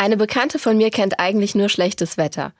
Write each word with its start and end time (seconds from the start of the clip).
Eine 0.00 0.16
Bekannte 0.16 0.60
von 0.60 0.76
mir 0.76 0.90
kennt 0.90 1.18
eigentlich 1.18 1.56
nur 1.56 1.68
schlechtes 1.68 2.16
Wetter. 2.16 2.52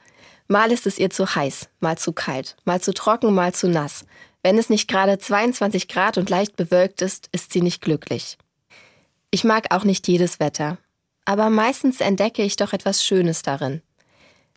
Mal 0.49 0.73
ist 0.73 0.89
es 0.89 0.99
ihr 0.99 1.11
zu 1.11 1.37
heiß, 1.37 1.69
mal 1.79 1.97
zu 1.97 2.13
kalt, 2.13 2.57
mal 2.65 2.81
zu 2.81 2.93
trocken, 2.93 3.33
mal 3.33 3.55
zu 3.55 3.69
nass. 3.69 4.05
Wenn 4.43 4.59
es 4.59 4.71
nicht 4.71 4.89
gerade 4.89 5.19
22 5.19 5.87
Grad 5.87 6.19
und 6.19 6.31
leicht 6.31 6.57
bewölkt 6.57 7.01
ist, 7.01 7.29
ist 7.31 7.53
sie 7.53 7.63
nicht 7.63 7.81
glücklich. 7.81 8.39
Ich 9.31 9.45
mag 9.45 9.73
auch 9.73 9.85
nicht 9.85 10.09
jedes 10.09 10.41
Wetter, 10.41 10.79
aber 11.25 11.49
meistens 11.49 12.01
entdecke 12.01 12.43
ich 12.43 12.57
doch 12.57 12.73
etwas 12.73 13.05
Schönes 13.05 13.43
darin. 13.43 13.83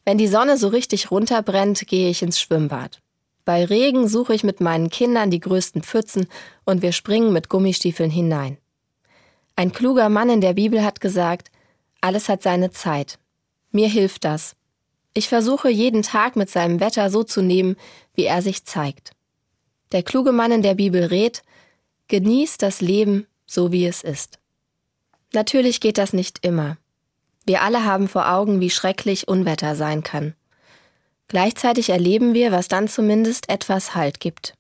Wenn 0.04 0.18
die 0.18 0.27
Sonne 0.27 0.57
so 0.57 0.70
richtig 0.70 1.11
runterbrennt, 1.11 1.86
gehe 1.86 2.09
ich 2.09 2.23
ins 2.23 2.39
Schwimmbad. 2.39 3.00
Bei 3.45 3.63
Regen 3.63 4.07
suche 4.07 4.34
ich 4.34 4.43
mit 4.43 4.59
meinen 4.59 4.89
Kindern 4.89 5.29
die 5.29 5.39
größten 5.39 5.84
Pfützen 5.84 6.27
und 6.66 6.82
wir 6.82 6.93
springen 6.93 7.32
mit 7.32 7.48
Gummistiefeln 7.48 8.09
hinein. 8.09 8.57
Ein 9.55 9.71
kluger 9.71 10.09
Mann 10.09 10.29
in 10.29 10.41
der 10.41 10.54
Bibel 10.54 10.84
hat 10.84 11.00
gesagt, 11.00 11.52
alles 12.02 12.29
hat 12.29 12.43
seine 12.43 12.71
Zeit. 12.71 13.20
Mir 13.71 13.88
hilft 13.88 14.25
das. 14.25 14.55
Ich 15.13 15.30
versuche 15.30 15.70
jeden 15.70 16.03
Tag 16.03 16.35
mit 16.35 16.49
seinem 16.49 16.80
Wetter 16.80 17.09
so 17.09 17.23
zu 17.23 17.41
nehmen, 17.41 17.75
wie 18.13 18.25
er 18.25 18.41
sich 18.41 18.66
zeigt. 18.66 19.12
Der 19.91 20.03
kluge 20.03 20.31
Mann 20.31 20.52
in 20.52 20.61
der 20.61 20.75
Bibel 20.75 21.03
rät, 21.03 21.44
genieß 22.08 22.58
das 22.58 22.81
Leben 22.81 23.27
so 23.45 23.72
wie 23.72 23.85
es 23.85 24.02
ist. 24.02 24.39
Natürlich 25.34 25.81
geht 25.81 25.98
das 25.98 26.13
nicht 26.13 26.45
immer. 26.45 26.77
Wir 27.45 27.61
alle 27.61 27.84
haben 27.84 28.08
vor 28.08 28.31
Augen, 28.31 28.61
wie 28.61 28.70
schrecklich 28.70 29.27
Unwetter 29.27 29.75
sein 29.75 30.03
kann. 30.03 30.36
Gleichzeitig 31.27 31.89
erleben 31.89 32.33
wir, 32.33 32.52
was 32.52 32.67
dann 32.67 32.88
zumindest 32.88 33.49
etwas 33.49 33.95
Halt 33.95 34.20
gibt. 34.20 34.53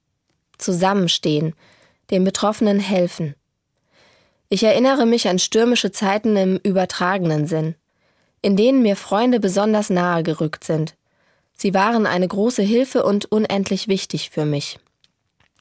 Zusammenstehen, 0.57 1.53
den 2.09 2.23
Betroffenen 2.23 2.79
helfen, 2.79 3.35
ich 4.51 4.63
erinnere 4.63 5.05
mich 5.05 5.29
an 5.29 5.39
stürmische 5.39 5.93
Zeiten 5.93 6.35
im 6.35 6.57
übertragenen 6.57 7.47
Sinn, 7.47 7.75
in 8.41 8.57
denen 8.57 8.81
mir 8.81 8.97
Freunde 8.97 9.39
besonders 9.39 9.89
nahe 9.89 10.23
gerückt 10.23 10.65
sind. 10.65 10.95
Sie 11.53 11.73
waren 11.73 12.05
eine 12.05 12.27
große 12.27 12.61
Hilfe 12.61 13.05
und 13.05 13.31
unendlich 13.31 13.87
wichtig 13.87 14.29
für 14.29 14.43
mich. 14.43 14.77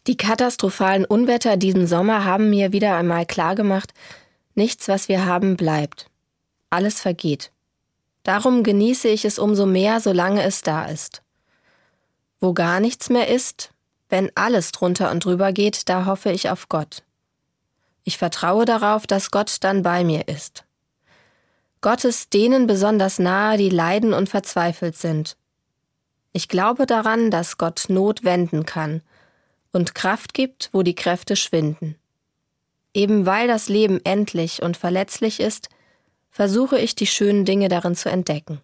Die 0.09 0.17
katastrophalen 0.17 1.05
Unwetter 1.05 1.57
diesen 1.57 1.87
Sommer 1.87 2.25
haben 2.25 2.51
mir 2.51 2.73
wieder 2.73 2.97
einmal 2.97 3.27
klargemacht, 3.27 3.95
nichts, 4.57 4.89
was 4.89 5.09
wir 5.09 5.25
haben, 5.25 5.57
bleibt. 5.57 6.11
Alles 6.69 7.01
vergeht. 7.01 7.53
Darum 8.25 8.65
genieße 8.65 9.07
ich 9.07 9.25
es 9.25 9.39
umso 9.39 9.67
mehr, 9.67 10.01
solange 10.01 10.43
es 10.43 10.63
da 10.63 10.87
ist. 10.87 11.23
Wo 12.41 12.55
gar 12.55 12.81
nichts 12.81 13.09
mehr 13.09 13.29
ist, 13.29 13.71
wenn 14.09 14.33
alles 14.35 14.73
drunter 14.73 15.13
und 15.13 15.25
drüber 15.25 15.53
geht, 15.53 15.89
da 15.89 16.07
hoffe 16.07 16.33
ich 16.33 16.51
auf 16.51 16.69
Gott. 16.69 17.05
Ich 18.05 18.19
vertraue 18.19 18.65
darauf, 18.65 19.07
dass 19.07 19.31
Gott 19.31 19.59
dann 19.61 19.83
bei 19.83 20.05
mir 20.05 20.29
ist. 20.29 20.65
Gott 21.81 22.05
ist 22.05 22.35
denen 22.35 22.67
besonders 22.67 23.19
nahe, 23.19 23.57
die 23.57 23.71
leiden 23.71 24.13
und 24.13 24.29
verzweifelt 24.29 24.97
sind. 24.97 25.37
Ich 26.33 26.49
glaube 26.49 26.87
daran, 26.87 27.31
dass 27.31 27.59
Gott 27.59 27.87
Not 27.89 28.23
wenden 28.23 28.67
kann 28.67 29.03
und 29.73 29.95
Kraft 29.95 30.35
gibt, 30.35 30.69
wo 30.73 30.83
die 30.83 30.95
Kräfte 30.95 31.37
schwinden. 31.37 31.97
Eben 32.93 33.25
weil 33.25 33.49
das 33.49 33.69
Leben 33.69 34.01
endlich 34.05 34.63
und 34.63 34.77
verletzlich 34.77 35.41
ist, 35.41 35.69
versuche 36.31 36.79
ich 36.79 36.95
die 36.95 37.07
schönen 37.07 37.45
Dinge 37.45 37.69
darin 37.69 37.95
zu 37.95 38.09
entdecken. 38.11 38.61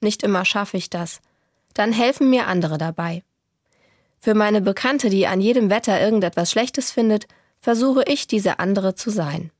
Nicht 0.00 0.22
immer 0.22 0.44
schaffe 0.44 0.76
ich 0.76 0.90
das. 0.90 1.20
Dann 1.74 1.92
helfen 1.92 2.30
mir 2.30 2.46
andere 2.46 2.78
dabei. 2.78 3.22
Für 4.18 4.34
meine 4.34 4.60
Bekannte, 4.60 5.08
die 5.08 5.26
an 5.26 5.40
jedem 5.40 5.70
Wetter 5.70 6.00
irgendetwas 6.00 6.50
Schlechtes 6.50 6.90
findet, 6.90 7.26
versuche 7.60 8.02
ich 8.06 8.26
diese 8.26 8.58
andere 8.58 8.94
zu 8.94 9.10
sein. 9.10 9.52